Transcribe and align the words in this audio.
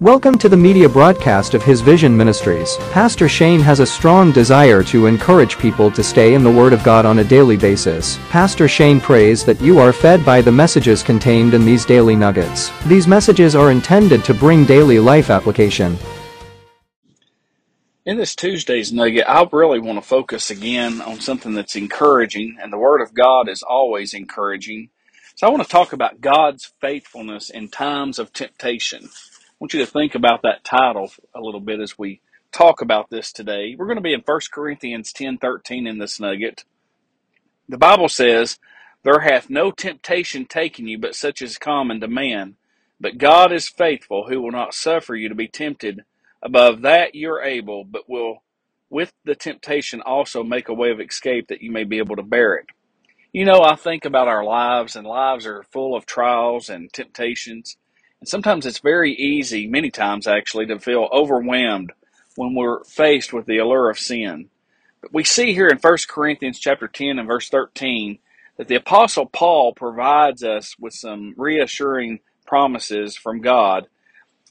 Welcome 0.00 0.38
to 0.38 0.48
the 0.48 0.56
media 0.56 0.88
broadcast 0.88 1.54
of 1.54 1.64
His 1.64 1.80
Vision 1.80 2.16
Ministries. 2.16 2.76
Pastor 2.92 3.28
Shane 3.28 3.58
has 3.58 3.80
a 3.80 3.86
strong 3.86 4.30
desire 4.30 4.80
to 4.84 5.06
encourage 5.06 5.58
people 5.58 5.90
to 5.90 6.04
stay 6.04 6.34
in 6.34 6.44
the 6.44 6.50
Word 6.52 6.72
of 6.72 6.84
God 6.84 7.04
on 7.04 7.18
a 7.18 7.24
daily 7.24 7.56
basis. 7.56 8.16
Pastor 8.28 8.68
Shane 8.68 9.00
prays 9.00 9.44
that 9.44 9.60
you 9.60 9.80
are 9.80 9.92
fed 9.92 10.24
by 10.24 10.40
the 10.40 10.52
messages 10.52 11.02
contained 11.02 11.52
in 11.52 11.64
these 11.64 11.84
daily 11.84 12.14
nuggets. 12.14 12.70
These 12.86 13.08
messages 13.08 13.56
are 13.56 13.72
intended 13.72 14.24
to 14.26 14.34
bring 14.34 14.64
daily 14.64 15.00
life 15.00 15.30
application. 15.30 15.98
In 18.06 18.18
this 18.18 18.36
Tuesday's 18.36 18.92
nugget, 18.92 19.24
I 19.28 19.48
really 19.50 19.80
want 19.80 20.00
to 20.00 20.08
focus 20.08 20.48
again 20.48 21.00
on 21.00 21.18
something 21.18 21.54
that's 21.54 21.74
encouraging, 21.74 22.56
and 22.62 22.72
the 22.72 22.78
Word 22.78 23.00
of 23.00 23.14
God 23.14 23.48
is 23.48 23.64
always 23.64 24.14
encouraging. 24.14 24.90
So 25.34 25.48
I 25.48 25.50
want 25.50 25.64
to 25.64 25.68
talk 25.68 25.92
about 25.92 26.20
God's 26.20 26.72
faithfulness 26.80 27.50
in 27.50 27.66
times 27.66 28.20
of 28.20 28.32
temptation. 28.32 29.08
Want 29.60 29.74
you 29.74 29.80
to 29.80 29.90
think 29.90 30.14
about 30.14 30.42
that 30.42 30.62
title 30.62 31.10
a 31.34 31.40
little 31.40 31.60
bit 31.60 31.80
as 31.80 31.98
we 31.98 32.20
talk 32.52 32.80
about 32.80 33.10
this 33.10 33.32
today. 33.32 33.74
We're 33.76 33.86
going 33.86 33.96
to 33.96 34.02
be 34.02 34.12
in 34.12 34.20
1 34.20 34.40
Corinthians 34.52 35.12
10:13 35.12 35.88
in 35.88 35.98
this 35.98 36.20
nugget. 36.20 36.64
The 37.68 37.76
Bible 37.76 38.08
says, 38.08 38.60
"There 39.02 39.20
hath 39.20 39.50
no 39.50 39.72
temptation 39.72 40.46
taken 40.46 40.86
you 40.86 40.96
but 40.96 41.16
such 41.16 41.42
as 41.42 41.50
is 41.50 41.58
common 41.58 42.00
to 42.00 42.06
man, 42.06 42.56
but 43.00 43.18
God 43.18 43.52
is 43.52 43.68
faithful, 43.68 44.28
who 44.28 44.40
will 44.40 44.52
not 44.52 44.74
suffer 44.74 45.16
you 45.16 45.28
to 45.28 45.34
be 45.34 45.48
tempted 45.48 46.04
above 46.40 46.82
that 46.82 47.16
you're 47.16 47.42
able, 47.42 47.82
but 47.82 48.08
will 48.08 48.44
with 48.88 49.12
the 49.24 49.34
temptation 49.34 50.00
also 50.00 50.44
make 50.44 50.68
a 50.68 50.74
way 50.74 50.92
of 50.92 51.00
escape 51.00 51.48
that 51.48 51.62
you 51.62 51.72
may 51.72 51.82
be 51.82 51.98
able 51.98 52.14
to 52.14 52.22
bear 52.22 52.54
it." 52.54 52.66
You 53.32 53.44
know, 53.44 53.62
I 53.62 53.74
think 53.74 54.04
about 54.04 54.28
our 54.28 54.44
lives, 54.44 54.94
and 54.94 55.04
lives 55.04 55.46
are 55.46 55.64
full 55.64 55.96
of 55.96 56.06
trials 56.06 56.70
and 56.70 56.92
temptations. 56.92 57.76
And 58.20 58.28
sometimes 58.28 58.66
it's 58.66 58.80
very 58.80 59.12
easy, 59.12 59.66
many 59.66 59.90
times 59.90 60.26
actually, 60.26 60.66
to 60.66 60.78
feel 60.78 61.08
overwhelmed 61.12 61.92
when 62.36 62.54
we're 62.54 62.84
faced 62.84 63.32
with 63.32 63.46
the 63.46 63.58
allure 63.58 63.90
of 63.90 63.98
sin. 63.98 64.48
But 65.00 65.12
we 65.12 65.24
see 65.24 65.54
here 65.54 65.68
in 65.68 65.78
1 65.78 65.96
Corinthians 66.08 66.58
chapter 66.58 66.88
10 66.88 67.18
and 67.18 67.28
verse 67.28 67.48
13 67.48 68.18
that 68.56 68.68
the 68.68 68.74
apostle 68.74 69.26
Paul 69.26 69.72
provides 69.72 70.42
us 70.42 70.76
with 70.78 70.92
some 70.92 71.34
reassuring 71.36 72.20
promises 72.46 73.16
from 73.16 73.40
God. 73.40 73.86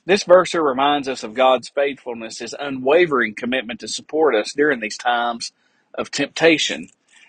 This 0.05 0.23
verse 0.23 0.53
here 0.53 0.63
reminds 0.63 1.09
us 1.09 1.23
of 1.23 1.33
God's 1.33 1.67
faithfulness, 1.67 2.39
his 2.39 2.55
unwavering 2.57 3.35
commitment 3.35 3.81
to 3.81 3.89
support 3.89 4.35
us 4.35 4.53
during 4.53 4.79
these 4.79 4.97
times 4.97 5.51
of 5.93 6.11
temptation. 6.11 6.87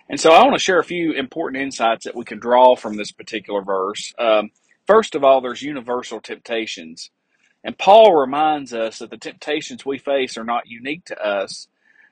And 0.08 0.20
so 0.20 0.30
I 0.30 0.42
want 0.44 0.54
to 0.54 0.60
share 0.60 0.78
a 0.78 0.84
few 0.84 1.12
important 1.12 1.60
insights 1.60 2.04
that 2.04 2.14
we 2.14 2.24
can 2.24 2.38
draw 2.38 2.76
from 2.76 2.96
this 2.96 3.10
particular 3.10 3.62
verse. 3.62 4.14
Um, 4.16 4.50
First 4.88 5.14
of 5.14 5.22
all, 5.22 5.42
there's 5.42 5.62
universal 5.62 6.20
temptations. 6.20 7.10
And 7.62 7.78
Paul 7.78 8.16
reminds 8.16 8.72
us 8.72 9.00
that 9.00 9.10
the 9.10 9.18
temptations 9.18 9.84
we 9.84 9.98
face 9.98 10.38
are 10.38 10.44
not 10.44 10.66
unique 10.66 11.04
to 11.06 11.22
us, 11.22 11.68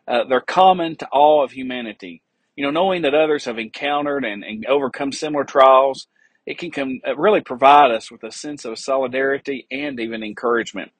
uh, 0.07 0.25
they're 0.29 0.43
common 0.43 0.97
to 0.97 1.09
all 1.09 1.43
of 1.43 1.53
humanity. 1.53 2.23
You 2.55 2.65
know, 2.65 2.71
knowing 2.71 3.03
that 3.03 3.15
others 3.15 3.47
have 3.47 3.59
encountered 3.59 4.27
and, 4.27 4.45
and 4.45 4.67
overcome 4.67 5.13
similar 5.13 5.45
trials, 5.45 6.07
it 6.47 6.59
can 6.59 6.71
come, 6.71 7.01
uh, 7.09 7.17
really 7.17 7.41
provide 7.41 7.93
us 7.93 8.11
with 8.11 8.23
a 8.23 8.33
sense 8.33 8.67
of 8.67 8.79
solidarity 8.79 9.67
and 9.71 9.99
even 9.99 10.23
encouragement. 10.23 10.93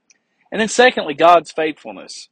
And 0.51 0.61
then, 0.61 0.69
secondly, 0.69 1.15
God's 1.15 1.53
faithfulness. 1.53 2.31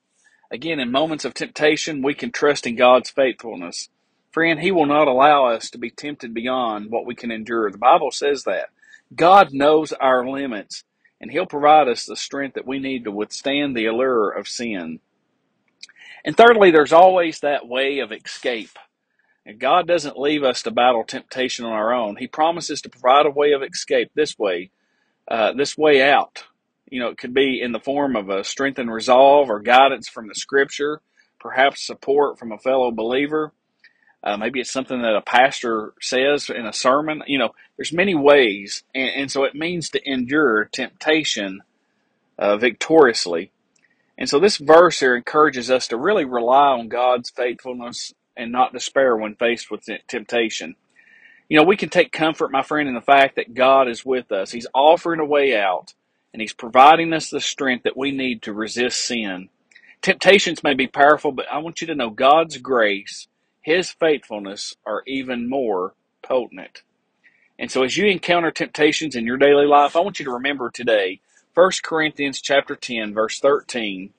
Again, 0.50 0.80
in 0.80 0.90
moments 0.90 1.26
of 1.26 1.34
temptation, 1.34 2.02
we 2.02 2.14
can 2.14 2.32
trust 2.32 2.66
in 2.66 2.76
God's 2.76 3.10
faithfulness. 3.10 3.90
Friend, 4.32 4.60
He 4.60 4.72
will 4.72 4.86
not 4.86 5.08
allow 5.08 5.46
us 5.46 5.70
to 5.70 5.78
be 5.78 5.90
tempted 5.90 6.32
beyond 6.34 6.90
what 6.90 7.06
we 7.06 7.14
can 7.14 7.30
endure. 7.30 7.70
The 7.70 7.78
Bible 7.78 8.10
says 8.10 8.44
that. 8.44 8.70
God 9.14 9.52
knows 9.52 9.92
our 9.92 10.26
limits, 10.28 10.84
and 11.20 11.30
He'll 11.30 11.46
provide 11.46 11.88
us 11.88 12.06
the 12.06 12.16
strength 12.16 12.54
that 12.54 12.66
we 12.66 12.78
need 12.78 13.04
to 13.04 13.10
withstand 13.10 13.76
the 13.76 13.86
allure 13.86 14.30
of 14.30 14.48
sin. 14.48 15.00
And 16.24 16.36
thirdly, 16.36 16.70
there's 16.70 16.92
always 16.92 17.40
that 17.40 17.68
way 17.68 17.98
of 17.98 18.12
escape. 18.12 18.78
And 19.46 19.58
God 19.60 19.86
doesn't 19.86 20.18
leave 20.18 20.42
us 20.42 20.62
to 20.62 20.70
battle 20.70 21.04
temptation 21.04 21.66
on 21.66 21.72
our 21.72 21.92
own. 21.92 22.16
He 22.16 22.26
promises 22.26 22.80
to 22.82 22.88
provide 22.88 23.26
a 23.26 23.30
way 23.30 23.52
of 23.52 23.62
escape 23.62 24.10
this 24.14 24.38
way, 24.38 24.70
uh, 25.28 25.52
this 25.52 25.76
way 25.76 26.02
out. 26.02 26.44
You 26.90 27.00
know, 27.00 27.08
it 27.08 27.18
could 27.18 27.34
be 27.34 27.60
in 27.60 27.72
the 27.72 27.80
form 27.80 28.16
of 28.16 28.30
a 28.30 28.44
strengthened 28.44 28.92
resolve 28.92 29.50
or 29.50 29.60
guidance 29.60 30.08
from 30.08 30.28
the 30.28 30.34
Scripture, 30.34 31.02
perhaps 31.38 31.86
support 31.86 32.38
from 32.38 32.52
a 32.52 32.58
fellow 32.58 32.90
believer. 32.90 33.52
Uh, 34.24 34.38
maybe 34.38 34.58
it's 34.58 34.72
something 34.72 35.02
that 35.02 35.14
a 35.14 35.20
pastor 35.20 35.92
says 36.00 36.48
in 36.48 36.64
a 36.64 36.72
sermon. 36.72 37.22
You 37.26 37.38
know, 37.38 37.54
there's 37.76 37.92
many 37.92 38.14
ways, 38.14 38.82
and, 38.94 39.10
and 39.10 39.30
so 39.30 39.44
it 39.44 39.54
means 39.54 39.90
to 39.90 40.10
endure 40.10 40.64
temptation 40.64 41.62
uh, 42.38 42.56
victoriously. 42.56 43.52
And 44.16 44.28
so 44.28 44.40
this 44.40 44.56
verse 44.56 45.00
here 45.00 45.14
encourages 45.14 45.70
us 45.70 45.88
to 45.88 45.98
really 45.98 46.24
rely 46.24 46.68
on 46.68 46.88
God's 46.88 47.28
faithfulness 47.28 48.14
and 48.34 48.50
not 48.50 48.72
despair 48.72 49.14
when 49.14 49.34
faced 49.34 49.70
with 49.70 49.86
temptation. 50.08 50.76
You 51.50 51.58
know, 51.58 51.66
we 51.66 51.76
can 51.76 51.90
take 51.90 52.10
comfort, 52.10 52.50
my 52.50 52.62
friend, 52.62 52.88
in 52.88 52.94
the 52.94 53.02
fact 53.02 53.36
that 53.36 53.52
God 53.52 53.88
is 53.88 54.06
with 54.06 54.32
us. 54.32 54.50
He's 54.50 54.66
offering 54.72 55.20
a 55.20 55.26
way 55.26 55.54
out, 55.54 55.92
and 56.32 56.40
He's 56.40 56.54
providing 56.54 57.12
us 57.12 57.28
the 57.28 57.40
strength 57.40 57.82
that 57.82 57.96
we 57.96 58.10
need 58.10 58.42
to 58.42 58.54
resist 58.54 59.04
sin. 59.04 59.50
Temptations 60.00 60.62
may 60.62 60.72
be 60.72 60.86
powerful, 60.86 61.32
but 61.32 61.46
I 61.52 61.58
want 61.58 61.82
you 61.82 61.88
to 61.88 61.94
know 61.94 62.08
God's 62.08 62.56
grace 62.56 63.28
his 63.64 63.90
faithfulness 63.90 64.76
are 64.86 65.02
even 65.06 65.48
more 65.48 65.94
potent. 66.22 66.82
And 67.58 67.70
so 67.70 67.82
as 67.82 67.96
you 67.96 68.06
encounter 68.06 68.50
temptations 68.50 69.16
in 69.16 69.24
your 69.24 69.38
daily 69.38 69.66
life, 69.66 69.96
I 69.96 70.00
want 70.00 70.18
you 70.18 70.26
to 70.26 70.32
remember 70.32 70.70
today 70.70 71.20
1 71.54 71.70
Corinthians 71.82 72.42
chapter 72.42 72.76
10 72.76 73.14
verse 73.14 73.40
13 73.40 74.12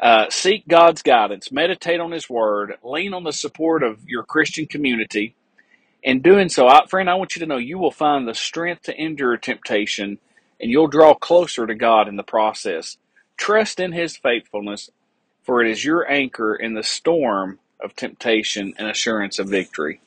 uh, 0.00 0.26
seek 0.30 0.68
God's 0.68 1.02
guidance, 1.02 1.52
meditate 1.52 2.00
on 2.00 2.12
His 2.12 2.30
Word, 2.30 2.76
lean 2.82 3.12
on 3.12 3.24
the 3.24 3.32
support 3.32 3.82
of 3.82 3.98
your 4.06 4.22
Christian 4.22 4.66
community. 4.66 5.34
In 6.02 6.22
doing 6.22 6.48
so, 6.48 6.68
I, 6.68 6.86
friend, 6.86 7.10
I 7.10 7.14
want 7.16 7.36
you 7.36 7.40
to 7.40 7.46
know 7.46 7.58
you 7.58 7.76
will 7.78 7.90
find 7.90 8.26
the 8.26 8.34
strength 8.34 8.84
to 8.84 8.98
endure 8.98 9.36
temptation 9.36 10.18
and 10.60 10.70
you'll 10.70 10.86
draw 10.86 11.14
closer 11.14 11.66
to 11.66 11.74
God 11.74 12.08
in 12.08 12.16
the 12.16 12.22
process. 12.22 12.98
Trust 13.36 13.80
in 13.80 13.92
His 13.92 14.16
faithfulness, 14.16 14.90
for 15.42 15.60
it 15.60 15.70
is 15.70 15.84
your 15.84 16.10
anchor 16.10 16.54
in 16.54 16.74
the 16.74 16.84
storm 16.84 17.58
of 17.82 17.96
temptation 17.96 18.74
and 18.78 18.88
assurance 18.88 19.38
of 19.38 19.48
victory. 19.48 20.00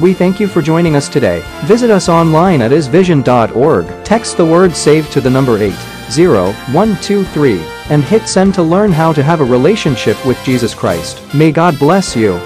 We 0.00 0.14
thank 0.14 0.40
you 0.40 0.48
for 0.48 0.62
joining 0.62 0.96
us 0.96 1.08
today. 1.08 1.42
Visit 1.64 1.90
us 1.90 2.08
online 2.08 2.62
at 2.62 2.70
hisvision.org. 2.70 4.04
Text 4.04 4.36
the 4.36 4.44
word 4.44 4.74
SAVE 4.74 5.10
to 5.10 5.20
the 5.20 5.28
number 5.28 5.58
80123 5.58 7.60
and 7.90 8.02
hit 8.02 8.26
send 8.26 8.54
to 8.54 8.62
learn 8.62 8.90
how 8.90 9.12
to 9.12 9.22
have 9.22 9.40
a 9.40 9.44
relationship 9.44 10.24
with 10.24 10.42
Jesus 10.44 10.74
Christ. 10.74 11.20
May 11.34 11.52
God 11.52 11.78
bless 11.78 12.16
you. 12.16 12.40